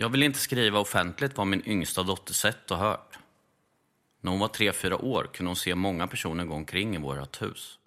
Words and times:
Jag 0.00 0.08
vill 0.08 0.22
inte 0.22 0.38
skriva 0.38 0.78
offentligt 0.78 1.36
vad 1.36 1.46
min 1.46 1.68
yngsta 1.68 2.02
dotter 2.02 2.34
sett 2.34 2.70
och 2.70 2.76
hört. 2.76 3.18
När 4.20 4.30
hon 4.30 4.40
var 4.40 4.48
tre 4.48 4.72
fyra 4.72 4.96
år 4.96 5.30
kunde 5.32 5.48
hon 5.48 5.56
se 5.56 5.74
många 5.74 6.06
personer 6.06 6.44
gå 6.44 6.54
omkring 6.54 6.94
i 6.94 6.98
vårt 6.98 7.42
hus. 7.42 7.78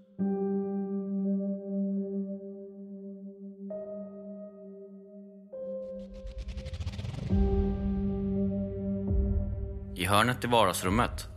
I 9.96 10.06
hörnet 10.06 10.44
i 10.44 10.48
vardagsrummet, 10.48 11.28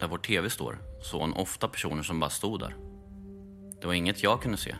där 0.00 0.08
vår 0.08 0.18
TV 0.18 0.50
står, 0.50 0.78
såg 1.02 1.20
hon 1.20 1.32
ofta 1.32 1.68
personer 1.68 2.02
som 2.02 2.20
bara 2.20 2.30
stod 2.30 2.60
där. 2.60 2.76
Det 3.80 3.86
var 3.86 3.94
inget 3.94 4.22
jag 4.22 4.42
kunde 4.42 4.58
se. 4.58 4.76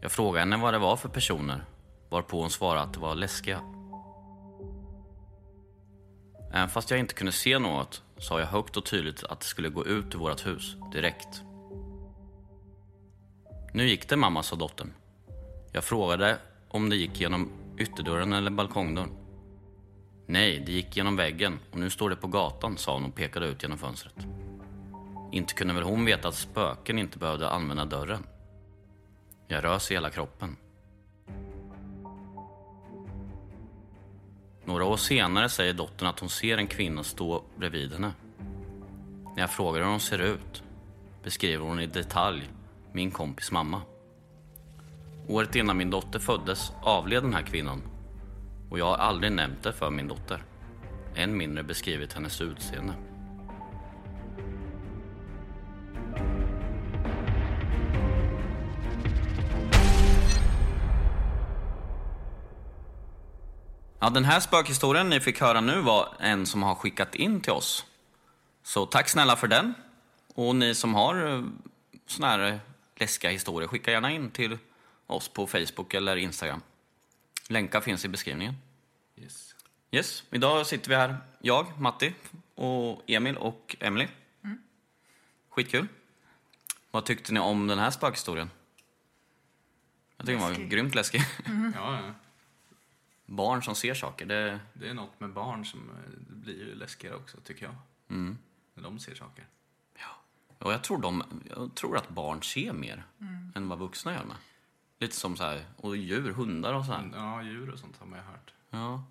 Jag 0.00 0.12
frågade 0.12 0.40
henne 0.40 0.56
vad 0.56 0.74
det 0.74 0.78
var 0.78 0.96
för 0.96 1.08
personer, 1.08 1.64
varpå 2.12 2.40
hon 2.40 2.50
svarade 2.50 2.82
att 2.82 2.92
det 2.92 3.00
var 3.00 3.14
läskiga. 3.14 3.60
Även 6.52 6.68
fast 6.68 6.90
jag 6.90 7.00
inte 7.00 7.14
kunde 7.14 7.32
se 7.32 7.58
något 7.58 8.02
sa 8.18 8.40
jag 8.40 8.46
högt 8.46 8.76
och 8.76 8.84
tydligt 8.84 9.24
att 9.24 9.40
det 9.40 9.46
skulle 9.46 9.68
gå 9.68 9.86
ut 9.86 10.14
ur 10.14 10.18
vårt 10.18 10.46
hus, 10.46 10.76
direkt. 10.92 11.42
Nu 13.72 13.88
gick 13.88 14.08
det 14.08 14.16
mamma, 14.16 14.42
sa 14.42 14.56
dottern. 14.56 14.92
Jag 15.72 15.84
frågade 15.84 16.38
om 16.68 16.88
det 16.88 16.96
gick 16.96 17.20
genom 17.20 17.50
ytterdörren 17.78 18.32
eller 18.32 18.50
balkongdörren. 18.50 19.10
Nej, 20.26 20.62
det 20.66 20.72
gick 20.72 20.96
genom 20.96 21.16
väggen 21.16 21.58
och 21.70 21.78
nu 21.78 21.90
står 21.90 22.10
det 22.10 22.16
på 22.16 22.26
gatan, 22.26 22.76
sa 22.76 22.94
hon 22.94 23.04
och 23.04 23.14
pekade 23.14 23.46
ut 23.46 23.62
genom 23.62 23.78
fönstret. 23.78 24.14
Inte 25.32 25.54
kunde 25.54 25.74
väl 25.74 25.82
hon 25.82 26.04
veta 26.04 26.28
att 26.28 26.34
spöken 26.34 26.98
inte 26.98 27.18
behövde 27.18 27.50
använda 27.50 27.84
dörren? 27.84 28.26
Jag 29.48 29.64
rös 29.64 29.90
i 29.90 29.94
hela 29.94 30.10
kroppen. 30.10 30.56
Några 34.64 34.84
år 34.84 34.96
senare 34.96 35.48
säger 35.48 35.74
dottern 35.74 36.08
att 36.08 36.20
hon 36.20 36.28
ser 36.28 36.58
en 36.58 36.66
kvinna 36.66 37.04
stå 37.04 37.42
bredvid 37.56 37.92
henne. 37.92 38.12
När 39.34 39.42
jag 39.42 39.50
frågar 39.50 39.80
hur 39.80 39.90
hon 39.90 40.00
ser 40.00 40.18
ut 40.18 40.62
beskriver 41.24 41.64
hon 41.64 41.80
i 41.80 41.86
detalj 41.86 42.50
min 42.92 43.10
kompis 43.10 43.50
mamma. 43.50 43.82
Året 45.28 45.56
innan 45.56 45.76
min 45.76 45.90
dotter 45.90 46.18
föddes 46.18 46.72
avled 46.82 47.22
den 47.22 47.34
här 47.34 47.42
kvinnan 47.42 47.82
och 48.70 48.78
jag 48.78 48.86
har 48.86 48.96
aldrig 48.96 49.32
nämnt 49.32 49.62
det 49.62 49.72
för 49.72 49.90
min 49.90 50.08
dotter. 50.08 50.44
Än 51.14 51.36
mindre 51.36 51.62
beskrivit 51.62 52.12
hennes 52.12 52.40
utseende. 52.40 52.94
Ja, 64.02 64.10
den 64.10 64.24
här 64.24 64.40
spökhistorien 64.40 65.08
ni 65.08 65.20
fick 65.20 65.40
höra 65.40 65.60
nu 65.60 65.80
var 65.80 66.14
en 66.18 66.46
som 66.46 66.62
har 66.62 66.74
skickat 66.74 67.14
in 67.14 67.40
till 67.40 67.52
oss. 67.52 67.86
Så 68.62 68.86
tack 68.86 69.08
snälla 69.08 69.36
för 69.36 69.48
den. 69.48 69.74
Och 70.34 70.56
ni 70.56 70.74
som 70.74 70.94
har 70.94 71.26
eh, 71.26 71.44
såna 72.06 72.28
här 72.28 72.38
eh, 72.38 72.58
läskiga 72.96 73.30
historier, 73.30 73.68
skicka 73.68 73.90
gärna 73.90 74.10
in 74.10 74.30
till 74.30 74.58
oss 75.06 75.28
på 75.28 75.46
Facebook 75.46 75.94
eller 75.94 76.16
Instagram. 76.16 76.62
Länkar 77.48 77.80
finns 77.80 78.04
i 78.04 78.08
beskrivningen. 78.08 78.54
Yes. 79.16 79.54
Yes, 79.90 80.24
idag 80.30 80.66
sitter 80.66 80.88
vi 80.88 80.94
här, 80.96 81.16
jag, 81.40 81.80
Matti, 81.80 82.14
och 82.54 83.02
Emil 83.06 83.36
och 83.36 83.76
Emily. 83.80 84.08
Skitkul. 85.50 85.88
Vad 86.90 87.04
tyckte 87.04 87.32
ni 87.32 87.40
om 87.40 87.66
den 87.66 87.78
här 87.78 87.90
spökhistorien? 87.90 88.50
Jag 90.16 90.26
tycker 90.26 90.40
den 90.40 90.48
var 90.48 90.68
grymt 90.68 90.94
läskig. 90.94 91.22
Ja, 91.74 91.96
ja. 91.96 92.14
Barn 93.36 93.62
som 93.62 93.74
ser 93.74 93.94
saker, 93.94 94.26
det... 94.26 94.60
Det 94.72 94.88
är 94.88 94.94
något 94.94 95.20
med 95.20 95.32
barn 95.32 95.64
som 95.64 95.90
eh, 95.90 95.96
blir 96.28 96.58
ju 96.58 96.74
läskigare 96.74 97.16
också, 97.16 97.36
tycker 97.40 97.64
jag. 97.64 97.74
Mm. 98.08 98.38
När 98.74 98.82
de 98.82 98.98
ser 98.98 99.14
saker. 99.14 99.46
Och 100.58 100.72
jag 100.72 100.82
tror, 100.84 100.98
de, 100.98 101.24
jag 101.50 101.74
tror 101.74 101.96
att 101.96 102.08
barn 102.08 102.42
ser 102.42 102.72
mer 102.72 103.04
Mm. 103.20 103.52
än 103.54 103.68
vad 103.68 103.78
vuxna 103.78 104.12
gör 104.12 104.24
med. 104.24 104.36
Lite 104.98 105.16
som 105.16 105.36
så 105.36 105.44
här, 105.44 105.64
och 105.76 105.96
djur, 105.96 106.32
hundar 106.32 106.72
och 106.74 106.84
så 106.84 106.92
här. 106.92 107.10
Ja, 107.14 107.42
djur 107.42 107.70
och 107.70 107.78
sånt 107.78 107.96
har 107.98 108.06
man 108.06 108.18
ju 108.18 108.24
hört. 108.24 108.54
Ja. 108.70 109.04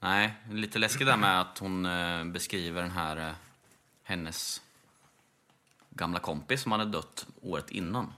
Nej, 0.00 0.34
lite 0.50 0.78
läskigt 0.78 1.06
där 1.06 1.16
med 1.16 1.40
att 1.40 1.58
hon 1.58 1.86
eh, 1.86 2.24
beskriver 2.24 2.82
den 2.82 2.90
här, 2.90 3.28
eh, 3.28 3.34
hennes 4.02 4.62
gamla 5.90 6.18
kompis 6.18 6.62
som 6.62 6.72
hade 6.72 6.84
dött 6.84 7.26
året 7.40 7.70
innan. 7.70 8.12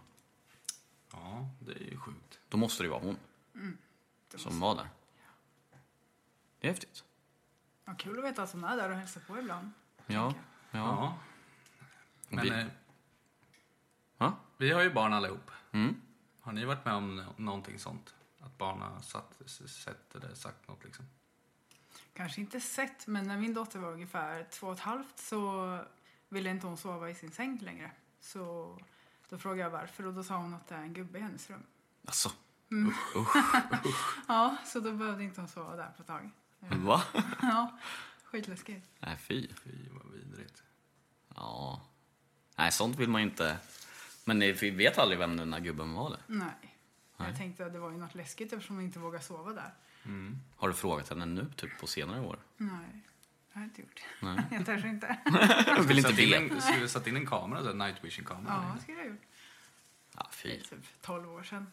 Ja, 1.13 1.49
det 1.61 1.73
är 1.73 1.91
ju 1.91 1.97
sjukt. 1.99 2.39
Då 2.49 2.57
måste 2.57 2.83
det 2.83 2.87
ju 2.87 2.91
vara 2.91 3.03
hon 3.03 3.17
Mm. 3.55 3.79
Det 4.33 4.39
som 4.39 4.61
var 4.61 4.75
där. 4.75 4.89
Det 6.61 6.67
är 6.69 6.73
häftigt. 6.73 7.05
Ja, 7.85 7.95
kul 7.99 8.19
att 8.19 8.25
veta 8.25 8.43
att 8.43 8.53
hon 8.53 8.65
är 8.65 8.77
där 8.77 8.91
och 8.91 8.97
hälsar 8.97 9.21
på 9.21 9.39
ibland. 9.39 9.71
Ja. 10.07 10.35
ja. 10.71 10.79
Ja. 10.79 11.19
Men 12.29 12.45
Vi- 12.45 12.51
eh, 12.51 12.67
Ja? 14.19 14.37
vi 14.57 14.71
har 14.73 14.83
ju 14.83 14.93
barn 14.93 15.13
allihop. 15.13 15.51
Mm. 15.73 16.01
Har 16.41 16.53
ni 16.53 16.65
varit 16.65 16.85
med 16.85 16.95
om 16.95 17.17
nå- 17.17 17.35
någonting 17.37 17.79
sånt? 17.79 18.15
Att 18.41 18.59
barn 18.59 18.81
har 18.81 19.01
satt, 19.01 19.43
sett 19.71 20.15
eller 20.15 20.35
sagt 20.35 20.69
något 20.69 20.85
liksom? 20.85 21.05
Kanske 22.15 22.41
inte 22.41 22.61
sett, 22.61 23.07
men 23.07 23.27
när 23.29 23.39
min 23.39 23.55
dotter 23.55 23.79
var 23.79 23.93
ungefär 23.93 24.45
två 24.51 24.67
och 24.67 24.73
ett 24.73 24.81
halvt 24.81 25.19
så 25.19 25.79
ville 26.29 26.51
inte 26.51 26.67
hon 26.67 26.77
sova 26.77 27.11
i 27.11 27.15
sin 27.15 27.31
säng 27.33 27.59
längre. 27.59 27.91
Så 28.21 28.79
då 29.29 29.39
frågade 29.39 29.61
jag 29.63 29.71
varför 29.71 30.07
och 30.07 30.15
då 30.15 30.25
sa 30.25 30.37
hon 30.37 30.55
att 30.55 30.67
det 30.67 30.75
är 30.75 30.83
en 30.83 30.95
gubbe 30.95 31.19
i 31.19 31.23
hennes 31.23 31.51
rum. 31.51 31.63
Alltså. 32.07 32.33
Mm. 32.73 32.89
Usch, 32.89 33.17
usch, 33.17 33.55
usch. 33.87 34.17
Ja, 34.29 34.57
så 34.67 34.81
då 34.81 34.93
behövde 34.93 35.25
inte 35.25 35.41
hon 35.41 35.49
sova 35.49 35.77
där 35.77 35.91
på 35.97 36.03
ett 36.03 36.07
tag. 36.07 36.31
Va? 36.61 37.03
Ja, 37.43 37.79
skitläskigt. 38.25 38.89
Nej, 39.01 39.17
fy. 39.17 39.49
Fy, 39.65 39.71
vad 39.91 40.13
vidrigt. 40.13 40.63
Ja. 41.35 41.83
Nej, 42.57 42.73
sånt 42.73 42.97
vill 42.99 43.09
man 43.09 43.21
ju 43.23 43.29
inte. 43.29 43.57
Men 44.25 44.39
ni- 44.39 44.53
vi 44.53 44.71
vet 44.71 44.99
aldrig 44.99 45.19
vem 45.19 45.37
den 45.37 45.51
där 45.51 45.61
gubben 45.61 45.93
var. 45.95 46.07
Eller? 46.07 46.21
Nej. 46.27 46.49
Nej. 47.17 47.29
Jag 47.29 47.37
tänkte 47.39 47.67
att 47.67 47.73
det 47.73 47.79
var 47.79 47.91
ju 47.91 47.97
något 47.97 48.15
läskigt 48.15 48.53
eftersom 48.53 48.77
hon 48.77 48.85
inte 48.85 48.99
vågar 48.99 49.21
sova 49.21 49.53
där. 49.53 49.75
Har 50.57 50.69
du 50.69 50.75
frågat 50.75 51.09
henne 51.09 51.27
nu, 51.27 51.47
typ 51.57 51.79
på 51.81 51.87
senare 51.87 52.21
år? 52.21 52.39
Nej, 52.57 52.71
det 53.53 53.55
har 53.55 53.61
jag 53.63 53.65
inte 53.69 53.81
gjort. 53.81 54.01
Nej. 54.21 54.45
Jag 54.51 54.67
törs 54.67 54.85
inte. 54.85 55.19
Jag 55.67 55.83
vill 55.83 55.99
inte 55.99 56.13
veta. 56.13 56.61
Skulle 56.61 56.81
du 56.81 56.89
satt 56.89 57.07
in 57.07 57.17
en 57.17 57.27
kamera, 57.27 57.73
night 57.73 58.05
vision 58.05 58.25
kamera? 58.25 58.65
Ja, 58.69 58.75
det 58.77 58.83
skulle 58.83 58.99
jag 58.99 59.05
ha 59.05 59.11
gjort. 59.11 59.23
Ja, 60.17 60.27
Det 60.31 60.37
fy. 60.37 60.49
är 60.57 60.61
typ 60.61 61.03
12 61.03 61.31
år 61.33 61.43
sedan. 61.43 61.67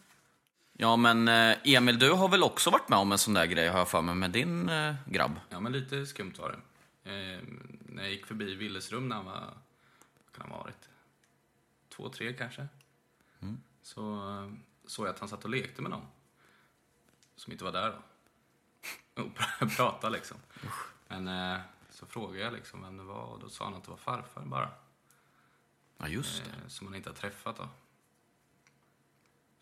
Ja, 0.82 0.96
men 0.96 1.28
eh, 1.28 1.58
Emil, 1.64 2.00
du 2.00 2.12
har 2.12 2.30
väl 2.30 2.44
också 2.44 2.70
varit 2.70 2.90
med 2.90 3.00
om 3.00 3.12
en 3.12 3.18
sån 3.18 3.34
där 3.34 3.46
grej, 3.46 3.68
har 3.68 3.78
jag 3.80 3.90
för 3.90 4.02
mig, 4.02 4.16
med 4.16 4.32
din 4.32 4.70
eh, 4.70 4.96
grabb? 5.06 5.40
Ja, 5.50 5.60
men 5.60 5.72
lite 5.72 6.06
skumt 6.06 6.34
var 6.40 6.50
det. 7.04 7.12
Eh, 7.12 7.40
när 7.86 8.04
jag 8.04 8.12
gick 8.12 8.26
förbi 8.26 8.56
Willes 8.56 8.92
rum 8.92 9.10
när 9.10 9.16
han 9.16 9.26
var, 9.26 9.34
vad 9.34 10.34
kan 10.34 10.42
han 10.42 10.52
ha 10.52 10.58
varit? 10.58 10.90
Två, 11.90 12.10
tre 12.10 12.34
kanske. 12.34 12.68
Så 13.82 14.16
eh, 14.30 14.52
såg 14.88 15.06
jag 15.08 15.14
att 15.14 15.20
han 15.20 15.30
satt 15.30 15.44
och 15.44 15.50
lekte 15.50 15.82
med 15.82 15.92
någon. 15.92 16.06
Som 17.36 17.52
inte 17.52 17.64
var 17.64 17.72
där 17.72 17.90
då. 17.92 18.02
Och 19.24 19.30
pr- 19.38 19.76
pratade 19.76 20.14
liksom. 20.16 20.38
Men 21.08 21.28
eh, 21.28 21.60
så 21.90 22.06
frågade 22.06 22.40
jag 22.44 22.54
liksom 22.54 22.82
vem 22.82 22.98
det 22.98 23.04
var 23.04 23.24
och 23.24 23.40
då 23.40 23.50
sa 23.50 23.64
han 23.66 23.74
att 23.74 23.84
det 23.84 23.90
var 23.90 23.98
farfar 23.98 24.42
bara. 24.46 24.70
Ja, 25.98 26.08
just 26.08 26.44
det. 26.44 26.50
Eh, 26.50 26.68
som 26.68 26.88
han 26.88 26.96
inte 26.96 27.10
har 27.10 27.16
träffat 27.16 27.58
då. 27.58 27.70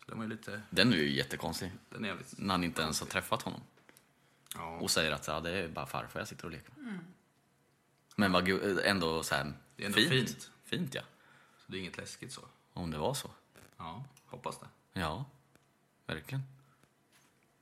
Den 0.08 0.18
var 0.18 0.24
ju 0.24 0.30
lite, 0.30 0.62
Den 0.70 0.92
är 0.92 0.96
ju 0.96 1.10
jättekonstig. 1.10 1.72
den 1.90 2.04
är 2.04 2.08
jävligt... 2.08 2.34
När 2.38 2.54
han 2.54 2.64
inte 2.64 2.82
ens 2.82 3.00
har 3.00 3.06
träffat 3.06 3.42
honom. 3.42 3.60
Ja. 4.54 4.76
Och 4.76 4.90
säger 4.90 5.12
att 5.12 5.26
ja, 5.26 5.40
det 5.40 5.50
är 5.50 5.68
bara 5.68 5.86
farfar 5.86 6.20
jag 6.20 6.28
sitter 6.28 6.44
och 6.44 6.50
leker 6.50 6.72
med. 6.76 6.98
Men 8.16 8.32
vad 8.32 8.48
gu- 8.48 8.80
ändå 8.84 9.22
så 9.22 9.34
här, 9.34 9.52
Det 9.76 9.82
är 9.82 9.86
ändå 9.86 9.98
fint. 9.98 10.10
fint. 10.10 10.50
Fint, 10.64 10.94
ja. 10.94 11.02
Så 11.66 11.72
det 11.72 11.76
är 11.78 11.80
inget 11.80 11.96
läskigt 11.96 12.32
så. 12.32 12.40
Om 12.72 12.90
det 12.90 12.98
var 12.98 13.14
så. 13.14 13.30
Ja, 13.76 14.04
hoppas 14.26 14.58
det. 14.58 14.66
Ja, 15.00 15.24
verkligen. 16.06 16.42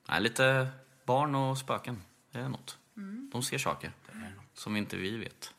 Nej, 0.08 0.20
lite 0.20 0.68
barn 1.04 1.34
och 1.34 1.58
spöken. 1.58 2.02
Det 2.30 2.38
är 2.38 2.48
något. 2.48 2.78
De 3.32 3.42
ser 3.42 3.58
saker 3.58 3.92
som 4.54 4.76
inte 4.76 4.96
vi 4.96 5.16
vet. 5.16 5.54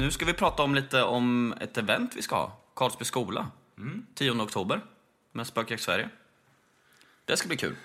Nu 0.00 0.10
ska 0.10 0.24
vi 0.24 0.34
prata 0.34 0.62
om 0.62 0.74
lite 0.74 1.02
om 1.02 1.52
ett 1.60 1.78
event 1.78 2.16
vi 2.16 2.22
ska 2.22 2.36
ha. 2.36 2.56
Karlsby 2.74 3.04
skola. 3.04 3.50
10 4.14 4.30
oktober 4.42 4.80
med 5.32 5.46
Spökjakt 5.46 5.82
Sverige. 5.82 6.08
Det 7.24 7.36
ska 7.36 7.48
bli 7.48 7.56
kul. 7.56 7.76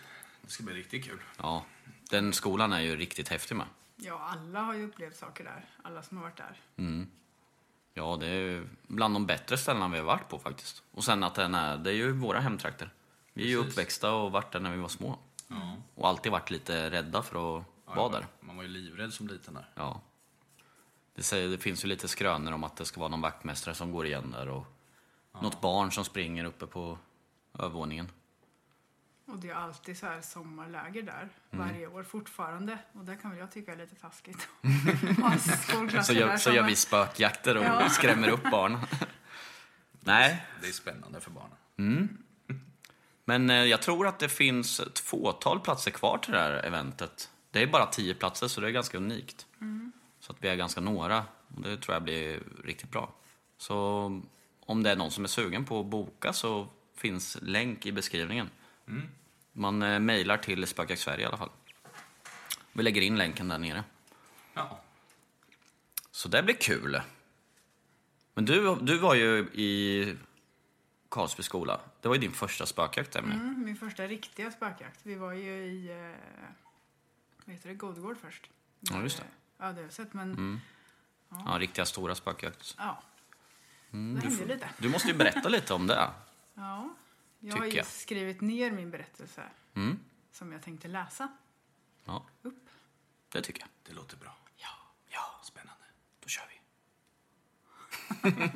Det 0.42 0.52
ska 0.52 0.64
bli 0.64 0.74
riktigt 0.74 1.06
kul. 1.06 1.20
Ja, 1.38 1.66
den 2.10 2.34
skolan 2.34 2.74
är 2.74 2.80
ju 2.80 2.96
riktigt 2.96 3.28
häftig 3.30 3.56
med. 3.56 3.68
Ja, 3.96 4.20
alla 4.20 4.60
har 4.60 4.74
ju 4.74 4.86
upplevt 4.86 5.16
saker 5.16 5.44
där. 5.44 5.66
Alla 5.84 6.04
som 6.04 6.18
har 6.18 6.24
varit 6.24 6.38
där. 6.38 6.62
Ja, 7.94 8.18
det 8.20 8.28
är 8.28 8.40
ju 8.40 8.68
bland 8.88 9.16
de 9.16 9.26
bättre 9.26 9.58
ställena 9.58 9.88
vi 9.88 9.98
har 9.98 10.06
varit 10.06 10.30
på 10.30 10.40
faktiskt. 10.40 10.84
Och 10.92 11.04
sen 11.04 11.24
att 11.24 11.36
den 11.36 11.56
är, 11.56 11.78
det 11.78 11.90
är 11.90 11.96
ju 11.96 12.12
våra 12.12 12.40
hemtrakter. 12.40 12.90
Vi 13.34 13.44
är 13.44 13.48
ju 13.48 13.58
Precis. 13.58 13.72
uppväxta 13.74 14.14
och 14.14 14.32
varit 14.32 14.52
där 14.52 14.60
när 14.60 14.72
vi 14.72 14.82
var 14.82 14.90
små. 14.90 15.20
Och 15.96 16.08
alltid 16.08 16.32
varit 16.32 16.52
lite 16.52 16.92
rädda 16.92 17.24
för 17.24 17.60
att 17.60 17.66
vara 17.86 18.10
där. 18.10 18.28
Man 18.40 18.56
var 18.56 18.64
ju 18.64 18.70
livrädd 18.70 19.14
som 19.14 19.28
liten 19.28 19.54
där. 19.54 19.70
Ja. 19.76 20.02
Det, 21.16 21.24
säger, 21.24 21.50
det 21.50 21.58
finns 21.58 21.84
ju 21.84 21.88
lite 21.88 22.08
skrönor 22.08 22.52
om 22.52 22.64
att 22.64 22.76
det 22.78 22.86
ska 22.86 23.00
vara 23.00 23.10
någon 23.10 23.22
vaktmästare 23.22 23.76
som 23.76 23.92
går 23.92 24.06
igen 24.06 24.32
där 24.32 24.50
och 24.50 24.66
något 25.42 25.62
barn 25.62 25.92
som 25.92 26.06
springer 26.06 26.46
uppe 26.46 26.68
på 26.68 26.98
övervåningen. 27.60 28.12
Och 29.28 29.38
det 29.40 29.50
är 29.50 29.54
alltid 29.56 29.98
så 29.98 30.06
här 30.06 30.22
sommarläger 30.22 31.02
där 31.02 31.30
Mm. 31.52 31.68
varje 31.68 31.88
år 31.88 32.04
fortfarande. 32.04 32.78
Och 32.94 33.06
det 33.06 33.16
kan 33.16 33.32
väl 33.32 33.40
jag 33.40 33.52
tycka 33.52 33.72
är 33.72 33.76
lite 33.78 33.96
taskigt. 33.96 34.48
Så 36.06 36.14
gör, 36.14 36.38
så 36.38 36.52
gör 36.52 36.64
vi 36.64 36.76
spökjakter 36.76 37.58
och 37.58 37.64
Ja. 37.64 37.90
skrämmer 37.90 38.30
upp 38.30 38.52
barn. 38.52 38.78
Nej, 40.00 40.46
Det 40.62 40.68
är 40.68 40.72
spännande 40.72 41.20
för 41.22 41.32
barnen. 41.32 42.18
men 43.26 43.50
eh, 43.50 43.56
jag 43.56 43.82
tror 43.82 44.08
att 44.08 44.20
det 44.20 44.30
finns 44.30 44.80
ett 44.80 45.00
fåtal 45.00 45.60
platser 45.60 45.92
kvar 45.92 46.18
till 46.18 46.32
det 46.32 46.40
här 46.40 46.52
eventet. 46.66 47.30
Det 47.52 47.62
är 47.64 47.68
bara 47.68 47.86
tio 47.86 48.14
platser, 48.14 48.48
så 48.48 48.62
det 48.62 48.68
är 48.68 48.72
ganska 48.72 48.98
unikt. 48.98 49.46
Så 50.25 50.31
att 50.31 50.44
vi 50.44 50.48
är 50.48 50.56
ganska 50.56 50.81
några, 50.81 51.25
och 51.56 51.62
det 51.62 51.77
tror 51.77 51.95
jag 51.95 52.04
blir 52.04 52.44
riktigt 52.63 52.92
bra. 52.92 53.13
Så 53.57 53.75
om 54.60 54.83
det 54.83 54.92
är 54.92 54.95
någon 54.95 55.12
som 55.12 55.24
är 55.24 55.27
sugen 55.27 55.66
på 55.66 55.80
att 55.80 55.86
boka 55.86 56.33
så 56.33 56.68
finns 56.95 57.38
länk 57.42 57.86
i 57.86 57.92
beskrivningen. 57.92 58.50
Man 59.51 59.81
eh, 59.81 60.00
mejlar 60.00 60.38
till 60.38 60.68
Spökjakt 60.68 61.01
Sverige 61.01 61.24
i 61.24 61.25
alla 61.25 61.38
fall. 61.38 61.50
Vi 62.74 62.83
lägger 62.83 63.01
in 63.01 63.18
länken 63.18 63.48
där 63.48 63.57
nere. 63.57 63.83
Ja. 64.54 64.80
Så 66.12 66.30
det 66.30 66.44
blir 66.44 66.56
kul. 66.56 67.01
Men 68.33 68.45
du, 68.45 68.75
du 68.81 68.98
var 68.98 69.16
ju 69.16 69.39
i 69.54 70.16
Karlsby 71.10 71.44
skola. 71.44 71.80
Det 72.01 72.07
var 72.07 72.16
ju 72.16 72.22
din 72.22 72.31
första 72.31 72.66
spökjakt, 72.66 73.16
Emelie. 73.16 73.36
Mm, 73.36 73.63
min 73.66 73.75
första 73.75 74.07
riktiga 74.07 74.51
spökjakt. 74.51 75.00
Vi 75.04 75.16
var 75.16 75.33
ju 75.33 75.51
i 75.51 75.92
eh, 75.92 76.48
vad 77.45 77.56
heter 77.56 77.69
det, 77.69 77.75
Godgård 77.75 78.18
först. 78.22 78.50
Ja, 78.80 79.01
just 79.01 79.18
det. 79.18 79.25
Ja, 79.57 79.66
det 79.66 79.74
har 79.74 79.81
jag 79.81 79.94
sett. 79.94 80.13
Men 80.13 80.62
Ja, 81.30 81.56
riktiga 81.60 81.86
stora 81.86 82.16
spökjakt. 82.16 82.75
ja, 82.78 83.02
Mm, 83.92 84.16
det 84.22 84.28
du, 84.30 84.36
får- 84.38 84.46
lite. 84.46 84.69
du 84.78 84.90
måste 84.90 85.07
ju 85.07 85.13
berätta 85.13 85.50
lite 85.50 85.74
om 85.74 85.88
det. 85.88 86.10
Ja, 86.54 86.90
jag 87.40 87.57
har 87.57 87.66
ju 87.66 87.72
jag. 87.72 87.86
skrivit 87.86 88.42
ner 88.42 88.72
min 88.72 88.92
berättelse 88.92 89.44
Mm. 89.74 90.00
som 90.31 90.52
jag 90.52 90.62
tänkte 90.62 90.88
läsa 90.88 91.28
Ja, 92.06 92.25
upp. 92.42 92.69
det 93.30 93.42
tycker 93.42 93.60
jag. 93.62 93.69
Det 93.84 93.94
låter 93.94 94.18
bra. 94.18 94.36
Ja, 94.57 94.68
ja, 95.10 95.40
Spännande. 95.44 95.84
då 96.24 96.28
kör 96.30 96.44
vi. 96.50 96.56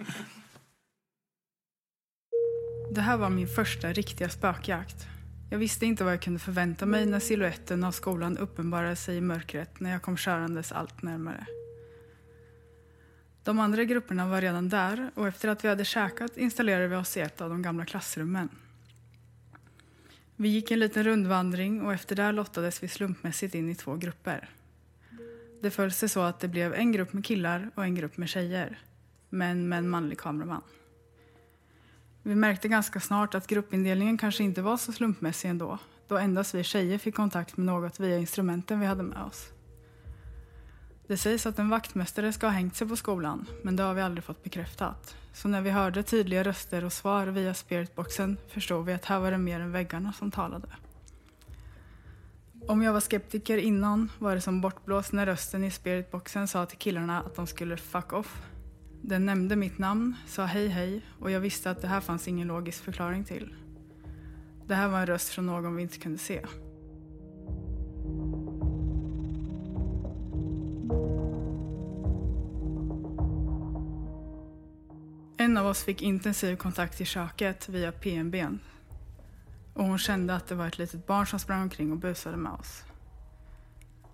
Det 2.91 3.01
här 3.01 3.17
var 3.17 3.29
min 3.29 3.47
första 3.47 3.93
riktiga 3.93 4.29
spökjakt. 4.29 5.07
Jag 5.51 5.59
visste 5.59 5.85
inte 5.85 6.03
vad 6.03 6.13
jag 6.13 6.21
kunde 6.21 6.39
förvänta 6.39 6.85
mig 6.85 7.05
när 7.05 7.19
siluetten 7.19 7.83
av 7.83 7.91
skolan 7.91 8.37
uppenbarade 8.37 8.95
sig 8.95 9.17
i 9.17 9.21
mörkret 9.21 9.79
när 9.79 9.91
jag 9.91 10.01
kom 10.01 10.17
körandes 10.17 10.71
allt 10.71 11.01
närmare. 11.01 11.45
De 13.43 13.59
andra 13.59 13.83
grupperna 13.83 14.27
var 14.27 14.41
redan 14.41 14.69
där 14.69 15.11
och 15.15 15.27
efter 15.27 15.49
att 15.49 15.63
vi 15.63 15.67
hade 15.67 15.85
käkat 15.85 16.37
installerade 16.37 16.87
vi 16.87 16.95
oss 16.95 17.17
i 17.17 17.19
ett 17.19 17.41
av 17.41 17.49
de 17.49 17.61
gamla 17.61 17.85
klassrummen. 17.85 18.49
Vi 20.35 20.49
gick 20.49 20.71
en 20.71 20.79
liten 20.79 21.03
rundvandring 21.03 21.81
och 21.81 21.93
efter 21.93 22.15
det 22.15 22.31
lottades 22.31 22.83
vi 22.83 22.87
slumpmässigt 22.87 23.55
in 23.55 23.69
i 23.69 23.75
två 23.75 23.95
grupper. 23.95 24.49
Det 25.61 25.71
föll 25.71 25.91
sig 25.91 26.09
så 26.09 26.21
att 26.21 26.39
det 26.39 26.47
blev 26.47 26.73
en 26.73 26.91
grupp 26.91 27.13
med 27.13 27.25
killar 27.25 27.71
och 27.75 27.83
en 27.83 27.95
grupp 27.95 28.17
med 28.17 28.29
tjejer. 28.29 28.79
Men 29.29 29.69
med 29.69 29.79
en 29.79 29.89
manlig 29.89 30.17
kameraman. 30.17 30.61
Vi 32.23 32.35
märkte 32.35 32.67
ganska 32.67 32.99
snart 32.99 33.35
att 33.35 33.47
gruppindelningen 33.47 34.17
kanske 34.17 34.43
inte 34.43 34.61
var 34.61 34.77
så 34.77 34.91
slumpmässig 34.91 35.49
ändå, 35.49 35.77
då 36.07 36.17
endast 36.17 36.53
vi 36.55 36.63
tjejer 36.63 36.97
fick 36.97 37.15
kontakt 37.15 37.57
med 37.57 37.65
något 37.65 37.99
via 37.99 38.17
instrumenten 38.17 38.79
vi 38.79 38.85
hade 38.85 39.03
med 39.03 39.23
oss. 39.23 39.49
Det 41.07 41.17
sägs 41.17 41.45
att 41.45 41.59
en 41.59 41.69
vaktmästare 41.69 42.33
ska 42.33 42.47
ha 42.47 42.51
hängt 42.51 42.75
sig 42.75 42.87
på 42.87 42.95
skolan, 42.95 43.45
men 43.63 43.75
det 43.75 43.83
har 43.83 43.93
vi 43.93 44.01
aldrig 44.01 44.23
fått 44.23 44.43
bekräftat. 44.43 45.15
Så 45.33 45.47
när 45.47 45.61
vi 45.61 45.69
hörde 45.69 46.03
tydliga 46.03 46.43
röster 46.43 46.85
och 46.85 46.93
svar 46.93 47.27
via 47.27 47.53
spiritboxen 47.53 48.37
förstod 48.47 48.85
vi 48.85 48.93
att 48.93 49.05
här 49.05 49.19
var 49.19 49.31
det 49.31 49.37
mer 49.37 49.59
än 49.59 49.71
väggarna 49.71 50.13
som 50.13 50.31
talade. 50.31 50.67
Om 52.67 52.81
jag 52.81 52.93
var 52.93 52.99
skeptiker 52.99 53.57
innan 53.57 54.11
var 54.19 54.35
det 54.35 54.41
som 54.41 54.61
bortblåst 54.61 55.11
när 55.11 55.25
rösten 55.25 55.63
i 55.63 55.71
spiritboxen 55.71 56.47
sa 56.47 56.65
till 56.65 56.77
killarna 56.77 57.21
att 57.21 57.35
de 57.35 57.47
skulle 57.47 57.77
fuck 57.77 58.13
off. 58.13 58.41
Den 59.09 59.25
nämnde 59.25 59.55
mitt 59.55 59.77
namn, 59.77 60.15
sa 60.27 60.45
hej 60.45 60.67
hej 60.67 61.01
och 61.19 61.31
jag 61.31 61.39
visste 61.39 61.71
att 61.71 61.81
det 61.81 61.87
här 61.87 62.01
fanns 62.01 62.27
ingen 62.27 62.47
logisk 62.47 62.83
förklaring 62.83 63.23
till. 63.23 63.53
Det 64.67 64.75
här 64.75 64.87
var 64.87 64.99
en 64.99 65.05
röst 65.05 65.29
från 65.29 65.45
någon 65.45 65.75
vi 65.75 65.81
inte 65.81 65.97
kunde 65.97 66.17
se. 66.17 66.45
En 75.37 75.57
av 75.57 75.67
oss 75.67 75.83
fick 75.83 76.01
intensiv 76.01 76.55
kontakt 76.55 77.01
i 77.01 77.05
köket 77.05 77.69
via 77.69 77.91
PMB. 77.91 78.35
Och 79.73 79.85
hon 79.85 79.97
kände 79.99 80.35
att 80.35 80.47
det 80.47 80.55
var 80.55 80.67
ett 80.67 80.77
litet 80.77 81.07
barn 81.07 81.27
som 81.27 81.39
sprang 81.39 81.61
omkring 81.61 81.91
och 81.91 81.97
busade 81.97 82.37
med 82.37 82.51
oss. 82.51 82.83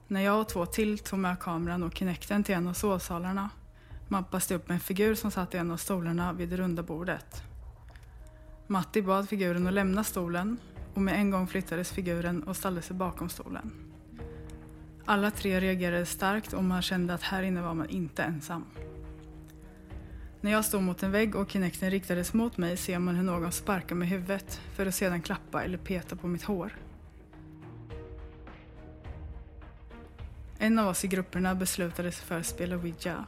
När 0.08 0.22
jag 0.22 0.42
och 0.42 0.50
två 0.50 0.66
till 0.66 1.00
tog 1.00 1.20
med 1.20 1.40
kameran 1.40 1.84
och 1.84 1.96
Kinecten 1.96 2.44
till 2.44 2.56
en 2.56 2.68
av 2.68 2.74
sovsalarna 2.74 3.50
mappas 4.08 4.48
det 4.48 4.56
upp 4.56 4.70
en 4.70 4.80
figur 4.80 5.16
som 5.16 5.32
satt 5.32 5.54
i 5.54 5.58
en 5.58 5.72
av 5.72 5.78
stolarna 5.78 6.34
vid 6.34 6.50
det 6.50 6.58
runda 6.58 6.84
bordet. 6.84 7.44
Matti 8.68 9.02
bad 9.02 9.30
figuren 9.30 9.68
att 9.68 9.74
lämna 9.74 10.04
stolen 10.04 10.58
och 10.94 11.02
med 11.02 11.16
en 11.16 11.30
gång 11.30 11.48
flyttades 11.48 11.92
figuren 11.92 12.44
och 12.44 12.58
ställde 12.58 12.82
sig 12.82 12.96
bakom 12.96 13.30
stolen. 13.30 13.72
Alla 15.06 15.32
tre 15.32 15.60
reagerade 15.60 16.06
starkt 16.06 16.54
och 16.54 16.64
man 16.64 16.82
kände 16.82 17.14
att 17.14 17.24
här 17.24 17.44
inne 17.44 17.62
var 17.62 17.74
man 17.74 17.90
inte 17.90 18.24
ensam. 18.24 18.66
När 20.42 20.52
jag 20.52 20.66
stod 20.66 20.84
mot 20.84 21.04
en 21.04 21.12
vägg 21.12 21.36
och 21.36 21.52
Kinecten 21.52 21.92
riktades 21.92 22.34
mot 22.34 22.58
mig 22.58 22.78
ser 22.78 23.00
man 23.00 23.16
hur 23.16 23.24
någon 23.24 23.52
sparkar 23.52 23.96
med 23.96 24.08
huvudet 24.08 24.62
för 24.76 24.86
att 24.86 24.96
sedan 24.96 25.22
klappa 25.22 25.64
eller 25.64 25.78
peta 25.78 26.16
på 26.16 26.28
mitt 26.28 26.44
hår. 26.44 26.78
En 30.58 30.80
av 30.80 30.88
oss 30.88 31.06
i 31.06 31.08
grupperna 31.08 31.56
beslutade 31.56 32.12
sig 32.12 32.26
för 32.26 32.40
att 32.40 32.46
spela 32.46 32.76
Ouija. 32.76 33.26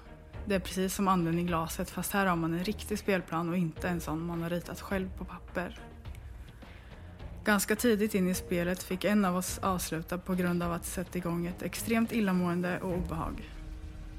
Det 0.48 0.56
är 0.56 0.60
precis 0.60 0.96
som 0.96 1.08
anden 1.08 1.40
i 1.40 1.44
glaset 1.44 1.90
fast 1.90 2.14
här 2.14 2.26
har 2.26 2.36
man 2.36 2.54
en 2.54 2.64
riktig 2.64 3.00
spelplan 3.00 3.50
och 3.50 3.58
inte 3.58 3.90
en 3.90 4.02
sån 4.02 4.26
man 4.26 4.42
har 4.42 4.50
ritat 4.50 4.82
själv 4.82 5.10
på 5.18 5.26
papper. 5.26 5.80
Ganska 7.44 7.76
tidigt 7.76 8.16
in 8.16 8.28
i 8.28 8.34
spelet 8.34 8.84
fick 8.84 9.04
en 9.04 9.26
av 9.26 9.38
oss 9.38 9.58
avsluta 9.58 10.18
på 10.18 10.36
grund 10.36 10.64
av 10.64 10.74
att 10.74 10.86
sätta 10.86 11.18
igång 11.18 11.48
ett 11.48 11.62
extremt 11.62 12.12
illamående 12.12 12.80
och 12.80 12.94
obehag. 12.94 13.52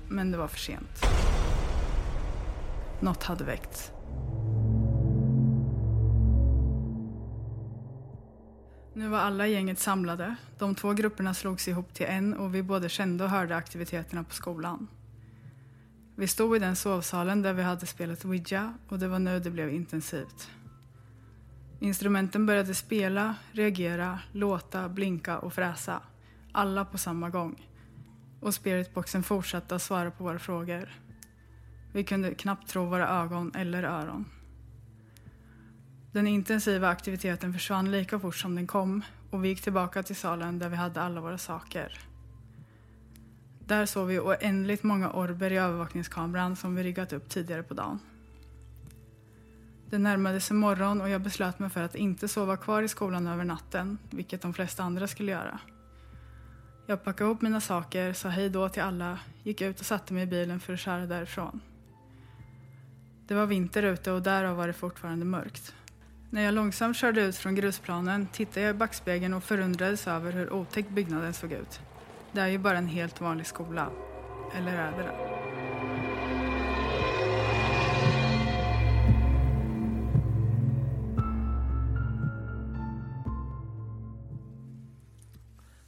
Men 0.08 0.30
det 0.30 0.38
var 0.38 0.48
för 0.48 0.58
sent. 0.58 1.06
Något 3.00 3.22
hade 3.22 3.44
väckts. 3.44 3.92
Nu 8.94 9.08
var 9.08 9.18
alla 9.18 9.46
i 9.46 9.52
gänget 9.52 9.78
samlade. 9.78 10.34
De 10.58 10.74
två 10.74 10.92
grupperna 10.92 11.34
slogs 11.34 11.68
ihop 11.68 11.94
till 11.94 12.06
en 12.06 12.34
och 12.34 12.54
vi 12.54 12.62
både 12.62 12.88
kände 12.88 13.24
och 13.24 13.30
hörde 13.30 13.56
aktiviteterna 13.56 14.24
på 14.24 14.34
skolan. 14.34 14.88
Vi 16.18 16.26
stod 16.26 16.56
i 16.56 16.58
den 16.58 16.76
sovsalen 16.76 17.42
där 17.42 17.52
vi 17.52 17.62
hade 17.62 17.86
spelat 17.86 18.24
Ouija 18.24 18.74
och 18.88 18.98
det 18.98 19.08
var 19.08 19.18
nu 19.18 19.40
det 19.40 19.50
blev 19.50 19.70
intensivt. 19.70 20.50
Instrumenten 21.80 22.46
började 22.46 22.74
spela, 22.74 23.34
reagera, 23.52 24.18
låta, 24.32 24.88
blinka 24.88 25.38
och 25.38 25.52
fräsa. 25.52 26.02
Alla 26.52 26.84
på 26.84 26.98
samma 26.98 27.30
gång. 27.30 27.68
Och 28.40 28.54
spiritboxen 28.54 29.22
fortsatte 29.22 29.74
att 29.74 29.82
svara 29.82 30.10
på 30.10 30.24
våra 30.24 30.38
frågor. 30.38 30.88
Vi 31.92 32.04
kunde 32.04 32.34
knappt 32.34 32.68
tro 32.68 32.84
våra 32.84 33.08
ögon 33.08 33.52
eller 33.54 33.82
öron. 33.82 34.24
Den 36.12 36.26
intensiva 36.26 36.88
aktiviteten 36.88 37.52
försvann 37.52 37.90
lika 37.90 38.18
fort 38.18 38.36
som 38.36 38.54
den 38.54 38.66
kom 38.66 39.02
och 39.30 39.44
vi 39.44 39.48
gick 39.48 39.62
tillbaka 39.62 40.02
till 40.02 40.16
salen 40.16 40.58
där 40.58 40.68
vi 40.68 40.76
hade 40.76 41.00
alla 41.00 41.20
våra 41.20 41.38
saker. 41.38 42.07
Där 43.68 43.86
såg 43.86 44.06
vi 44.06 44.18
oändligt 44.18 44.82
många 44.82 45.10
orber 45.10 45.52
i 45.52 45.56
övervakningskameran 45.56 46.56
som 46.56 46.74
vi 46.74 46.82
riggat 46.82 47.12
upp 47.12 47.28
tidigare 47.28 47.62
på 47.62 47.74
dagen. 47.74 47.98
Det 49.90 49.98
närmade 49.98 50.40
sig 50.40 50.56
morgon 50.56 51.00
och 51.00 51.08
jag 51.08 51.20
beslöt 51.20 51.58
mig 51.58 51.70
för 51.70 51.82
att 51.82 51.94
inte 51.94 52.28
sova 52.28 52.56
kvar 52.56 52.82
i 52.82 52.88
skolan 52.88 53.26
över 53.26 53.44
natten, 53.44 53.98
vilket 54.10 54.42
de 54.42 54.54
flesta 54.54 54.82
andra 54.82 55.06
skulle 55.06 55.32
göra. 55.32 55.58
Jag 56.86 57.04
packade 57.04 57.30
ihop 57.30 57.42
mina 57.42 57.60
saker, 57.60 58.12
sa 58.12 58.28
hej 58.28 58.48
då 58.48 58.68
till 58.68 58.82
alla, 58.82 59.18
gick 59.42 59.60
ut 59.60 59.80
och 59.80 59.86
satte 59.86 60.14
mig 60.14 60.22
i 60.22 60.26
bilen 60.26 60.60
för 60.60 60.72
att 60.72 60.80
köra 60.80 61.06
därifrån. 61.06 61.60
Det 63.26 63.34
var 63.34 63.46
vinter 63.46 63.82
ute 63.82 64.12
och 64.12 64.22
därav 64.22 64.56
var 64.56 64.66
det 64.66 64.72
fortfarande 64.72 65.24
mörkt. 65.24 65.74
När 66.30 66.42
jag 66.42 66.54
långsamt 66.54 66.96
körde 66.96 67.20
ut 67.20 67.36
från 67.36 67.54
grusplanen 67.54 68.26
tittade 68.26 68.60
jag 68.60 68.74
i 68.74 68.78
backspegeln 68.78 69.34
och 69.34 69.44
förundrades 69.44 70.08
över 70.08 70.32
hur 70.32 70.52
otäck 70.52 70.88
byggnaden 70.88 71.34
såg 71.34 71.52
ut. 71.52 71.80
Det 72.38 72.42
är 72.42 72.48
ju 72.48 72.58
bara 72.58 72.78
en 72.78 72.88
helt 72.88 73.20
vanlig 73.20 73.46
skola. 73.46 73.90
Eller 74.54 74.72
är 74.72 74.92
det 74.92 75.02
det? 75.02 75.12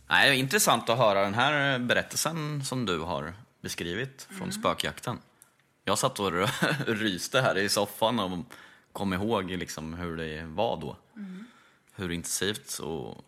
Nej, 0.08 0.38
intressant 0.38 0.88
att 0.88 0.98
höra 0.98 1.22
den 1.22 1.34
här 1.34 1.78
berättelsen 1.78 2.64
som 2.64 2.86
du 2.86 3.00
har 3.00 3.34
beskrivit 3.60 4.28
från 4.38 4.52
spökjakten. 4.52 5.18
Jag 5.84 5.98
satt 5.98 6.20
och 6.20 6.32
ryste 6.86 7.40
här 7.40 7.58
i 7.58 7.68
soffan 7.68 8.20
och 8.20 8.38
kom 8.92 9.12
ihåg 9.12 9.50
liksom 9.50 9.94
hur 9.94 10.16
det 10.16 10.44
var 10.44 10.80
då. 10.80 10.96
Hur 11.94 12.10
intensivt 12.10 12.78
och 12.78 13.24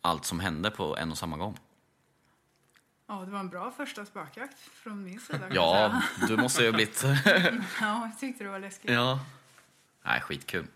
allt 0.00 0.24
som 0.24 0.40
hände 0.40 0.70
på 0.70 0.96
en 0.96 1.10
och 1.10 1.18
samma 1.18 1.36
gång. 1.36 1.58
Ja, 3.12 3.24
det 3.24 3.30
var 3.30 3.40
en 3.40 3.48
bra 3.48 3.70
första 3.70 4.06
spökjakt 4.06 4.58
från 4.60 5.04
min 5.04 5.20
sida. 5.20 5.48
Ja, 5.52 6.02
du 6.28 6.36
måste 6.36 6.62
ju 6.62 6.68
ha 6.68 6.72
blivit... 6.76 7.02
ja, 7.80 8.06
jag 8.06 8.18
tyckte 8.20 8.44
det 8.44 8.50
var 8.50 8.58
läskigt. 8.58 8.90
ja. 8.90 9.20
Nej, 10.02 10.20
skitkul. 10.20 10.66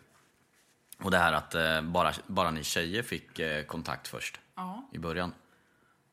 Och 0.98 1.10
det 1.10 1.18
här 1.18 1.32
att 1.32 1.54
eh, 1.54 1.82
bara, 1.82 2.12
bara 2.26 2.50
ni 2.50 2.64
tjejer 2.64 3.02
fick 3.02 3.38
eh, 3.38 3.64
kontakt 3.64 4.08
först 4.08 4.40
Ja, 4.54 4.88
i 4.92 4.98
början. 4.98 5.32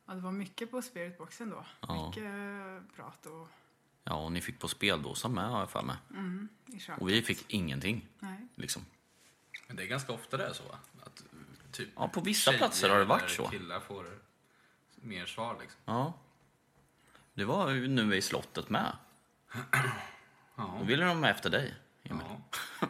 ja, 0.08 0.14
det 0.14 0.20
var 0.22 0.32
mycket 0.32 0.72
på 0.72 0.82
spiritboxen 0.82 1.50
då. 1.50 1.66
Ja. 1.80 2.08
Mycket 2.08 2.24
eh, 2.24 2.96
prat 2.96 3.26
och 3.26 3.48
Ja, 4.04 4.14
och 4.16 4.32
ni 4.32 4.42
fick 4.42 4.60
på 4.60 4.68
speldåsa 4.68 5.28
med 5.28 5.50
har 5.50 5.60
jag 5.60 5.70
för 5.70 5.82
mig. 5.82 5.96
i 6.66 6.80
köket. 6.80 7.02
Och 7.02 7.10
vi 7.10 7.22
fick 7.22 7.46
ingenting. 7.54 8.08
Nej. 8.20 8.48
Liksom. 8.56 8.86
Men 9.68 9.76
det 9.76 9.84
är 9.84 9.88
ganska 9.88 10.14
ofta 10.14 10.38
det 10.38 10.46
är 10.48 10.54
så 10.54 10.64
va? 10.64 10.76
Att, 11.04 11.24
typ, 11.72 11.90
Ja, 11.96 12.08
på 12.08 12.22
vissa 12.22 12.52
platser 12.54 12.90
har 12.90 13.00
det 13.00 13.06
varit 13.06 13.22
eller 13.24 13.34
så. 13.34 13.48
killar 13.48 13.80
får 13.80 14.06
mer 15.04 15.26
svar 15.26 15.58
liksom. 15.62 15.80
Ja. 15.86 16.14
Det 17.34 17.46
var 17.46 17.70
ju 17.70 17.88
nu 17.88 18.16
i 18.16 18.22
slottet 18.22 18.70
med. 18.70 18.98
Ja. 20.56 20.76
Då 20.80 20.86
ville 20.86 21.06
de 21.06 21.24
efter 21.24 21.50
dig, 21.50 21.76
Emil. 22.04 22.26
Ja. 22.80 22.88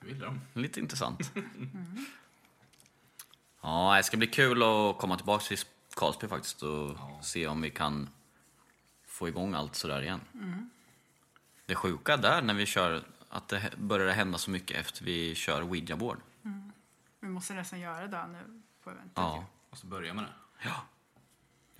Det 0.00 0.06
vill 0.06 0.18
de. 0.18 0.40
Lite 0.52 0.80
intressant. 0.80 1.32
Ja, 3.60 3.94
det 3.96 4.02
ska 4.02 4.16
bli 4.16 4.26
kul 4.26 4.62
att 4.62 4.98
komma 4.98 5.16
tillbaka 5.16 5.44
till 5.44 5.58
Karlsby 5.96 6.28
faktiskt 6.28 6.62
och 6.62 6.96
se 7.22 7.46
om 7.46 7.60
vi 7.62 7.70
kan 7.70 8.08
få 9.06 9.28
igång 9.28 9.54
allt 9.54 9.74
sådär 9.74 10.02
igen. 10.02 10.20
Det 11.66 11.74
sjuka 11.74 12.16
där 12.16 12.42
när 12.42 12.54
vi 12.54 12.66
kör, 12.66 13.04
att 13.28 13.48
det 13.48 13.72
börjar 13.78 14.12
hända 14.12 14.38
så 14.38 14.50
mycket 14.50 14.76
efter 14.76 15.04
vi 15.04 15.34
kör 15.34 15.62
Ouija-board. 15.62 16.18
Vi 17.20 17.28
måste 17.28 17.54
nästan 17.54 17.80
göra 17.80 18.06
det 18.06 18.26
nu 18.26 18.62
på 18.82 18.90
eventet. 18.90 19.12
Ja. 19.16 19.44
Och 19.70 19.78
så 19.78 19.86
börjar 19.86 20.14
med 20.14 20.24
det. 20.24 20.32
ja. 20.68 20.84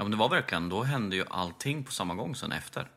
Ja, 0.02 0.04
men 0.04 0.10
det 0.10 0.16
var 0.16 0.28
verkligen, 0.28 0.68
då 0.68 0.82
hände 0.82 1.16
ju 1.16 1.24
allting 1.30 1.84
på 1.84 1.92
samma 1.92 2.14
gång 2.14 2.34
sen 2.34 2.52
efter. 2.52 2.90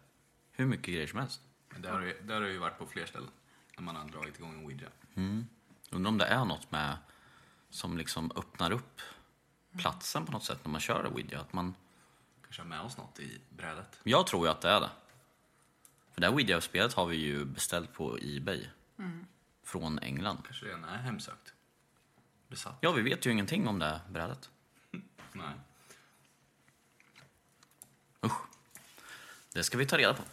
Hur 0.51 0.65
mycket 0.65 0.85
grejer 0.85 1.07
som 1.07 1.19
helst. 1.19 1.41
Men 1.69 1.81
det 1.81 1.89
har, 1.89 2.01
ju, 2.01 2.21
det 2.21 2.33
har 2.33 2.41
det 2.41 2.49
ju 2.49 2.57
varit 2.57 2.77
på 2.77 2.85
fler 2.85 3.05
ställen. 3.05 3.29
När 3.77 3.83
man 3.83 3.95
har 3.95 4.05
dragit 4.05 4.39
igång 4.39 4.53
en 4.53 4.65
ouija. 4.65 4.87
Undrar 5.89 6.09
om 6.09 6.17
det 6.17 6.25
är 6.25 6.45
något 6.45 6.71
med 6.71 6.97
som 7.69 7.97
liksom 7.97 8.31
öppnar 8.35 8.71
upp 8.71 9.01
platsen 9.77 10.25
på 10.25 10.31
något 10.31 10.43
sätt 10.43 10.59
när 10.65 10.71
man 10.71 10.81
kör 10.81 11.07
Ouija. 11.13 11.39
Att 11.39 11.53
man, 11.53 11.75
Kanske 12.43 12.61
har 12.61 12.69
med 12.69 12.81
oss 12.81 12.97
något 12.97 13.19
i 13.19 13.41
brädet. 13.49 13.99
jag 14.03 14.27
tror 14.27 14.45
ju 14.45 14.51
att 14.51 14.61
det 14.61 14.69
är 14.69 14.79
det. 14.79 14.89
För 16.11 16.21
det 16.21 16.27
här 16.27 16.33
Ouija-spelet 16.33 16.93
har 16.93 17.05
vi 17.05 17.15
ju 17.17 17.45
beställt 17.45 17.93
på 17.93 18.17
Ebay. 18.21 18.67
Från 19.63 19.99
England. 19.99 20.37
Kanske 20.45 20.65
redan 20.65 20.83
är 20.83 20.97
hemsökt. 20.97 21.53
Besatt. 22.47 22.77
Ja, 22.81 22.91
vi 22.91 23.01
vet 23.01 23.25
ju 23.25 23.31
ingenting 23.31 23.67
om 23.67 23.79
det 23.79 23.85
här 23.85 23.99
brädet. 24.09 24.49
Nej. 25.33 25.53
Usch. 28.25 28.41
Det 29.55 29.63
ska 29.63 29.77
vi 29.77 29.85
ta 29.85 29.97
reda 29.97 30.13
på. 30.13 30.23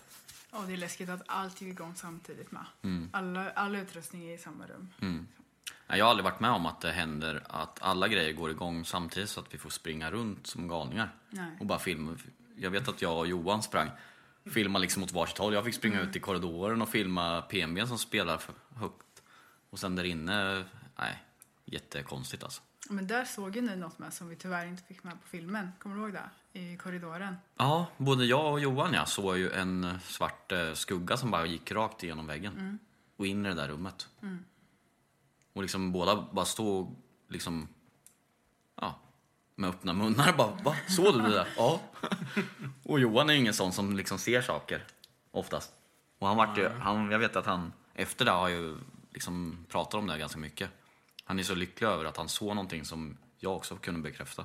Och 0.50 0.66
det 0.66 0.72
är 0.72 0.76
läskigt 0.76 1.08
att 1.08 1.22
allt 1.26 1.60
gick 1.60 1.70
igång 1.70 1.94
samtidigt 1.94 2.50
med. 2.50 2.64
Mm. 2.82 3.10
Alla, 3.12 3.50
all 3.50 3.76
utrustning 3.76 4.28
är 4.28 4.34
i 4.34 4.38
samma 4.38 4.66
rum. 4.66 4.88
Nej, 4.98 5.98
Jag 5.98 6.04
har 6.04 6.10
aldrig 6.10 6.24
varit 6.24 6.40
med 6.40 6.50
om 6.50 6.66
att 6.66 6.80
det 6.80 6.92
händer 6.92 7.42
att 7.48 7.82
alla 7.82 8.08
grejer 8.08 8.32
går 8.32 8.50
igång 8.50 8.84
samtidigt 8.84 9.30
så 9.30 9.40
att 9.40 9.54
vi 9.54 9.58
får 9.58 9.70
springa 9.70 10.10
runt 10.10 10.46
som 10.46 10.68
galningar. 10.68 11.14
Nej. 11.30 11.56
Och 11.60 11.66
bara 11.66 11.78
filma. 11.78 12.16
Jag 12.56 12.70
vet 12.70 12.88
att 12.88 13.02
jag 13.02 13.18
och 13.18 13.26
Johan 13.26 13.62
sprang. 13.62 13.90
Filma 14.44 14.78
liksom 14.78 15.02
åt 15.02 15.12
varsitt 15.12 15.38
håll. 15.38 15.54
Jag 15.54 15.64
fick 15.64 15.74
springa 15.74 16.00
ut 16.00 16.16
i 16.16 16.20
korridoren 16.20 16.82
och 16.82 16.88
filma 16.88 17.42
PMB 17.42 17.88
som 17.88 17.98
spelar 17.98 18.42
högt. 18.76 19.22
Och 19.70 19.78
sen 19.78 19.96
där 19.96 20.04
inne, 20.04 20.64
nej, 20.98 21.22
jättekonstigt 21.64 22.44
alltså. 22.44 22.62
Men 22.88 23.06
där 23.06 23.24
såg 23.24 23.56
ju 23.56 23.62
ni 23.62 23.76
något 23.76 23.98
med 23.98 24.12
som 24.12 24.28
vi 24.28 24.36
tyvärr 24.36 24.66
inte 24.66 24.82
fick 24.82 25.04
med 25.04 25.12
på 25.22 25.28
filmen. 25.28 25.68
Kommer 25.78 25.96
du 25.96 26.02
ihåg 26.02 26.12
det? 26.12 26.58
I 26.60 26.76
korridoren. 26.76 27.36
Ja, 27.56 27.86
både 27.96 28.24
jag 28.24 28.52
och 28.52 28.60
Johan 28.60 28.94
ja, 28.94 29.06
såg 29.06 29.38
ju 29.38 29.50
en 29.50 29.98
svart 30.04 30.52
eh, 30.52 30.72
skugga 30.72 31.16
som 31.16 31.30
bara 31.30 31.46
gick 31.46 31.72
rakt 31.72 32.02
igenom 32.02 32.26
väggen. 32.26 32.78
Och 33.16 33.26
in 33.26 33.46
i 33.46 33.48
det 33.48 33.54
där 33.54 33.68
rummet. 33.68 34.08
Och 35.52 35.62
liksom 35.62 35.92
båda 35.92 36.26
bara 36.32 36.44
stod 36.44 36.96
liksom, 37.28 37.68
ja, 38.80 39.00
med 39.54 39.70
öppna 39.70 39.92
munnar 39.92 40.32
bara, 40.32 40.50
va? 40.64 40.76
Såg 40.88 41.14
du 41.14 41.22
det 41.22 41.34
där? 41.34 41.48
Ja. 41.56 41.80
och 42.84 43.00
Johan 43.00 43.30
är 43.30 43.34
ju 43.34 43.40
ingen 43.40 43.54
sån 43.54 43.72
som 43.72 43.96
liksom 43.96 44.18
ser 44.18 44.42
saker, 44.42 44.84
oftast. 45.30 45.72
Och 46.18 46.28
han 46.28 46.36
vart 46.36 46.58
ju, 46.58 46.68
han, 46.68 47.10
jag 47.10 47.18
vet 47.18 47.36
att 47.36 47.46
han, 47.46 47.72
efter 47.94 48.24
det 48.24 48.30
har 48.30 48.48
ju 48.48 48.76
liksom 49.10 49.66
pratat 49.68 49.94
om 49.94 50.06
det 50.06 50.18
ganska 50.18 50.38
mycket. 50.38 50.70
Han 51.32 51.38
är 51.38 51.42
så 51.42 51.54
lycklig 51.54 51.86
över 51.86 52.04
att 52.04 52.16
han 52.16 52.28
såg 52.28 52.48
någonting 52.48 52.84
som 52.84 53.16
jag 53.38 53.56
också 53.56 53.76
kunde 53.76 54.00
bekräfta. 54.00 54.44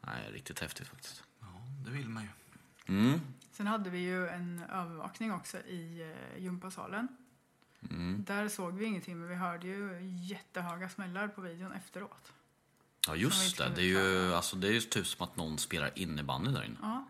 Nej, 0.00 0.30
riktigt 0.32 0.60
häftigt 0.60 0.88
faktiskt. 0.88 1.22
Ja, 1.40 1.46
det 1.84 1.90
vill 1.90 2.08
man 2.08 2.22
ju. 2.22 2.28
Mm. 2.94 3.20
Sen 3.52 3.66
hade 3.66 3.90
vi 3.90 3.98
ju 3.98 4.28
en 4.28 4.62
övervakning 4.72 5.32
också 5.32 5.58
i 5.58 6.12
eh, 6.34 6.42
gympasalen. 6.42 7.08
Mm. 7.90 8.24
Där 8.26 8.48
såg 8.48 8.74
vi 8.74 8.84
ingenting 8.84 9.18
men 9.18 9.28
vi 9.28 9.34
hörde 9.34 9.66
ju 9.66 9.98
jättehöga 10.02 10.88
smällar 10.88 11.28
på 11.28 11.40
videon 11.40 11.72
efteråt. 11.72 12.32
Ja 13.06 13.16
just 13.16 13.58
det, 13.58 13.72
det 13.74 13.80
är 13.80 13.84
ju, 13.84 14.34
alltså, 14.34 14.56
det 14.56 14.68
är 14.68 14.72
ju 14.72 14.80
typ 14.80 15.06
som 15.06 15.24
att 15.24 15.36
någon 15.36 15.58
spelar 15.58 15.90
innebandy 15.94 16.50
där 16.50 16.62
inne. 16.64 16.78
Ja. 16.82 17.08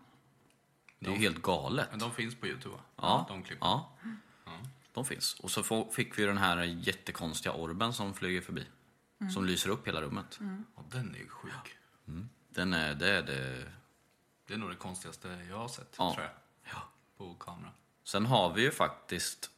Det 0.99 1.07
är 1.07 1.13
ju 1.15 1.19
helt 1.19 1.43
galet. 1.43 1.89
Men 1.91 1.99
de 1.99 2.13
finns 2.13 2.35
på 2.35 2.47
Youtube 2.47 2.75
va? 2.75 2.81
Ja, 2.97 3.27
De 3.29 3.43
klippen. 3.43 3.69
ja, 3.69 3.93
de 4.99 5.05
finns. 5.05 5.35
Och 5.41 5.51
så 5.51 5.85
fick 5.93 6.19
vi 6.19 6.25
den 6.25 6.39
här 6.39 6.63
jättekonstiga 6.63 7.53
orben 7.53 7.93
som 7.93 8.15
flyger 8.15 8.41
förbi. 8.41 8.67
Mm. 9.21 9.33
Som 9.33 9.45
lyser 9.45 9.71
upp 9.71 9.89
hela 9.89 10.03
rummet. 10.03 10.39
Och 10.75 10.85
den 10.91 11.15
är 11.15 11.19
ju 11.19 11.29
sjuk. 11.29 11.77
Den 12.49 12.75
är, 12.75 12.95
det 12.95 13.11
är 13.11 13.23
det, 13.23 13.65
Det 14.47 14.55
är 14.55 14.59
nog 14.59 14.71
det 14.71 14.77
konstigaste 14.77 15.47
jag 15.51 15.57
har 15.57 15.69
sett, 15.69 15.95
Ja. 15.99 16.15
tror 16.15 16.25
jag. 16.27 16.35
ja. 16.75 16.83
på 17.17 17.35
kamera. 17.35 17.71
Sen 18.05 18.27
har 18.27 18.53
vi 18.53 18.63
ju 18.63 18.71
faktiskt 18.71 19.51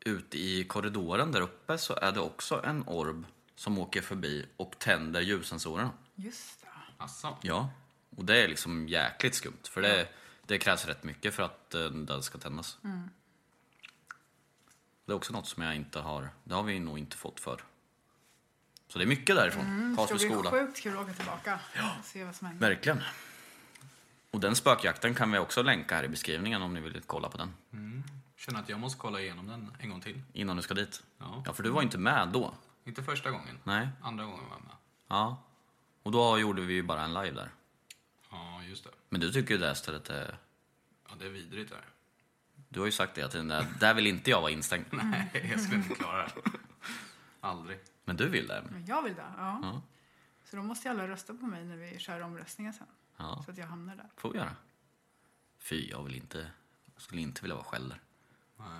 ute 0.00 0.38
i 0.38 0.64
korridoren 0.64 1.32
där 1.32 1.40
uppe 1.40 1.78
så 1.78 1.94
är 1.94 2.12
det 2.12 2.20
också 2.20 2.62
en 2.64 2.82
orb 2.86 3.26
som 3.54 3.78
åker 3.78 4.02
förbi 4.02 4.46
och 4.56 4.78
tänder 4.78 5.20
ljussensorerna. 5.20 5.90
Just 6.14 6.60
det. 6.60 6.68
Asså? 6.98 7.36
Ja, 7.42 7.70
och 8.16 8.24
det 8.24 8.36
är 8.44 8.48
liksom 8.48 8.88
jäkligt 8.88 9.34
skumt 9.34 9.62
för 9.70 9.82
det, 9.82 10.08
det 10.46 10.58
krävs 10.58 10.86
rätt 10.86 11.04
mycket 11.04 11.34
för 11.34 11.42
att 11.42 11.74
eh, 11.74 11.84
den 11.90 12.22
ska 12.22 12.38
tändas. 12.38 12.78
Det 15.06 15.12
är 15.12 15.16
också 15.16 15.32
något 15.32 15.46
som 15.48 15.62
jag 15.62 15.76
inte 15.76 16.00
har, 16.00 16.30
det 16.44 16.54
har 16.54 16.62
vi 16.62 16.78
nog 16.78 16.98
inte 16.98 17.16
fått 17.16 17.40
för. 17.40 17.60
Så 18.88 18.98
det 18.98 19.04
är 19.04 19.06
mycket 19.06 19.36
därifrån, 19.36 19.64
Mm, 19.64 19.96
det 19.96 20.04
ska 20.06 20.14
bli 20.14 20.28
skola. 20.30 20.50
sjukt 20.50 20.82
kul 20.82 20.96
att 20.96 21.02
åka 21.04 21.12
tillbaka 21.14 21.60
och 21.98 22.04
se 22.04 22.24
vad 22.24 22.34
som 22.36 22.46
händer. 22.46 22.68
Verkligen. 22.68 23.02
Och 24.30 24.40
den 24.40 24.56
spökjakten 24.56 25.14
kan 25.14 25.32
vi 25.32 25.38
också 25.38 25.62
länka 25.62 25.94
här 25.96 26.04
i 26.04 26.08
beskrivningen 26.08 26.62
om 26.62 26.74
ni 26.74 26.80
vill 26.80 27.02
kolla 27.06 27.28
på 27.28 27.38
den 27.38 27.54
Känner 28.36 28.60
att 28.60 28.68
jag 28.68 28.80
måste 28.80 28.98
kolla 28.98 29.20
igenom 29.20 29.46
den 29.46 29.76
en 29.80 29.90
gång 29.90 30.00
till. 30.00 30.22
innan 30.32 30.56
du 30.56 30.62
ska 30.62 30.74
dit. 30.74 31.02
Ja. 31.18 31.42
Ja, 31.46 31.52
för 31.52 31.62
du 31.62 31.70
var 31.70 31.82
inte 31.82 31.98
med 31.98 32.28
då. 32.28 32.54
Inte 32.84 33.02
första 33.02 33.30
gången. 33.30 33.58
Nej. 33.64 33.88
Andra 34.02 34.24
gången 34.24 34.40
var 34.48 34.56
jag 34.56 34.64
med. 34.64 34.74
Ja. 35.08 35.42
Och 36.02 36.12
då 36.12 36.38
gjorde 36.38 36.62
vi 36.62 36.74
ju 36.74 36.82
bara 36.82 37.02
en 37.02 37.14
live 37.14 37.30
där. 37.36 37.50
Ja, 38.30 38.62
just 38.62 38.84
det. 38.84 38.90
Men 39.08 39.20
du 39.20 39.32
tycker 39.32 39.54
ju 39.54 39.60
det 39.60 39.66
här 39.66 39.74
stället 39.74 40.10
är... 40.10 40.38
Ja, 41.08 41.14
det 41.18 41.26
är 41.26 41.30
vidrigt 41.30 41.70
där. 41.70 41.84
Du 42.68 42.80
har 42.80 42.86
ju 42.86 42.92
sagt 42.92 43.14
det 43.14 43.22
att 43.22 43.30
den 43.32 43.48
där, 43.48 43.66
där 43.80 43.94
vill 43.94 44.06
inte 44.06 44.30
jag 44.30 44.40
vara 44.40 44.50
instängd. 44.50 44.84
Nej, 44.90 45.48
jag 45.50 45.60
skulle 45.60 45.76
inte 45.76 45.94
klara 45.94 46.26
det. 46.26 46.50
Aldrig. 47.40 47.78
Men 48.04 48.16
du 48.16 48.28
vill 48.28 48.46
det? 48.46 48.64
Men 48.70 48.86
jag 48.86 49.02
vill 49.02 49.14
det, 49.14 49.24
ja. 49.36 49.58
Ja. 49.62 49.82
Så 50.44 50.56
då 50.56 50.62
måste 50.62 50.88
ju 50.88 50.94
alla 50.94 51.08
rösta 51.08 51.34
på 51.34 51.46
mig 51.46 51.64
när 51.64 51.76
vi 51.76 51.98
kör 51.98 52.20
omröstningen 52.20 52.72
sen. 52.72 52.86
Ja. 53.16 53.42
Så 53.44 53.50
att 53.50 53.58
jag 53.58 53.66
hamnar 53.66 53.96
där. 53.96 54.06
får 54.16 54.32
vi 54.32 54.38
göra. 54.38 54.56
Fy, 55.58 55.88
jag 55.90 56.02
vill 56.02 56.14
inte... 56.14 56.50
Jag 56.94 57.02
skulle 57.02 57.20
inte 57.22 57.42
vilja 57.42 57.54
vara 57.54 57.64
själv 57.64 57.88
där. 57.88 58.00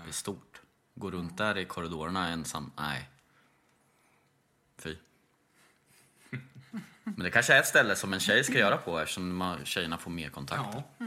Det 0.04 0.08
är 0.10 0.12
stort. 0.12 0.60
Gå 0.94 1.10
runt 1.10 1.38
där 1.38 1.58
i 1.58 1.64
korridorerna 1.64 2.28
ensam. 2.28 2.72
Nej. 2.76 3.10
Fy. 4.78 4.96
Men 7.04 7.18
det 7.18 7.30
kanske 7.30 7.54
är 7.54 7.60
ett 7.60 7.66
ställe 7.66 7.96
som 7.96 8.12
en 8.12 8.20
tjej 8.20 8.44
ska 8.44 8.52
göra 8.58 8.76
på 8.76 8.98
eftersom 8.98 9.36
man- 9.36 9.64
tjejerna 9.64 9.98
får 9.98 10.10
mer 10.10 10.30
kontakt. 10.30 10.74
Ja. 10.98 11.06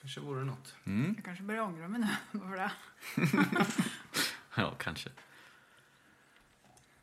Kanske 0.00 0.20
vore 0.20 0.44
något. 0.44 0.74
Jag 1.16 1.24
kanske 1.24 1.44
börjar 1.44 1.62
ångra 1.62 1.88
mig 1.88 2.00
nu 2.00 2.40
för 2.40 2.56
det. 2.56 2.72
Ja, 4.54 4.74
kanske. 4.78 5.10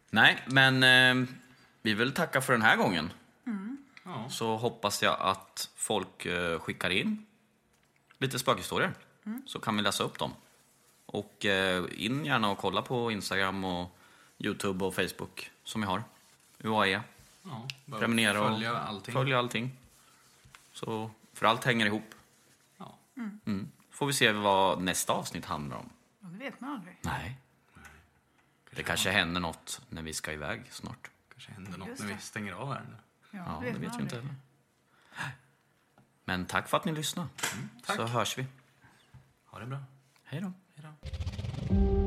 Nej, 0.09 0.43
men 0.47 0.83
eh, 0.83 1.29
vi 1.81 1.93
vill 1.93 2.11
tacka 2.13 2.41
för 2.41 2.53
den 2.53 2.61
här 2.61 2.75
gången. 2.77 3.11
Ja. 4.03 4.29
Så 4.29 4.57
hoppas 4.57 5.03
jag 5.03 5.17
att 5.19 5.69
folk 5.75 6.25
eh, 6.25 6.59
skickar 6.59 6.89
in 6.89 7.25
lite 8.17 8.39
spökhistorier. 8.39 8.93
Så 9.45 9.59
kan 9.59 9.75
vi 9.75 9.81
läsa 9.81 10.03
upp 10.03 10.19
dem. 10.19 10.33
Och 11.05 11.45
eh, 11.45 11.83
in 11.95 12.25
gärna 12.25 12.49
och 12.49 12.57
kolla 12.57 12.81
på 12.81 13.11
Instagram 13.11 13.63
och 13.63 13.97
Youtube 14.37 14.85
och 14.85 14.95
Facebook 14.95 15.51
som 15.63 15.81
vi 15.81 15.87
har. 15.87 16.03
UAE. 16.63 17.01
ja. 17.43 17.67
Prenumerera 17.99 18.41
och 18.41 18.49
Följa 18.53 18.77
allting. 18.77 19.13
följa 19.13 19.39
allting. 19.39 19.71
Så, 20.73 21.11
för 21.33 21.45
allt 21.45 21.63
hänger 21.63 21.85
ihop. 21.85 22.15
Mm. 23.17 23.71
Får 23.91 24.05
vi 24.07 24.13
se 24.13 24.31
vad 24.31 24.81
nästa 24.81 25.13
avsnitt 25.13 25.45
handlar 25.45 25.77
om. 25.77 25.89
Ja, 26.19 26.27
det 26.27 26.37
vet 26.37 26.59
man 26.61 26.69
aldrig. 26.69 26.97
Nej. 27.01 27.37
Det 28.71 28.83
kanske 28.83 29.11
händer 29.11 29.41
något 29.41 29.81
när 29.89 30.01
vi 30.01 30.13
ska 30.13 30.31
iväg 30.33 30.63
snart. 30.71 31.09
Kanske 31.31 31.51
händer 31.51 31.77
något 31.77 31.87
Just 31.87 32.01
när 32.01 32.07
vi 32.07 32.13
det. 32.13 32.19
stänger 32.19 32.53
av 32.53 32.73
här 32.73 32.81
nu. 32.89 32.95
Ja, 33.31 33.37
Ja, 33.47 33.59
det 33.59 33.65
vet 33.65 33.73
man 33.73 33.81
vi 33.81 33.85
inte 33.85 33.95
aldrig. 34.01 34.21
heller. 34.21 34.35
Men 36.25 36.45
tack 36.45 36.67
för 36.69 36.77
att 36.77 36.85
ni 36.85 36.91
lyssnade. 36.91 37.29
tack. 37.85 37.95
Så 37.95 38.05
hörs 38.05 38.37
vi. 38.37 38.45
Ha 39.45 39.59
det 39.59 39.65
bra. 39.65 39.79
Hej 40.23 40.41
då. 40.41 40.51
Hej 40.75 40.85
då. 41.69 42.06